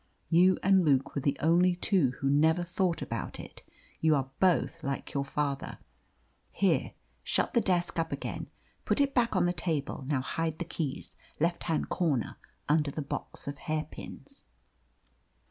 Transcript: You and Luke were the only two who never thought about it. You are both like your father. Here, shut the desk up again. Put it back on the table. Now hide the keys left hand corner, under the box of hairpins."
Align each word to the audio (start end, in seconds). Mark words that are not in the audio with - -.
You 0.31 0.57
and 0.63 0.83
Luke 0.83 1.13
were 1.13 1.21
the 1.21 1.37
only 1.41 1.75
two 1.75 2.13
who 2.17 2.27
never 2.27 2.63
thought 2.63 3.03
about 3.03 3.39
it. 3.39 3.61
You 3.99 4.15
are 4.15 4.31
both 4.39 4.83
like 4.83 5.13
your 5.13 5.23
father. 5.23 5.77
Here, 6.49 6.93
shut 7.23 7.53
the 7.53 7.61
desk 7.61 7.99
up 7.99 8.11
again. 8.11 8.47
Put 8.83 8.99
it 8.99 9.13
back 9.13 9.35
on 9.35 9.45
the 9.45 9.53
table. 9.53 10.03
Now 10.07 10.21
hide 10.21 10.57
the 10.57 10.65
keys 10.65 11.15
left 11.39 11.65
hand 11.65 11.89
corner, 11.89 12.37
under 12.67 12.89
the 12.89 13.03
box 13.03 13.47
of 13.47 13.59
hairpins." 13.59 14.45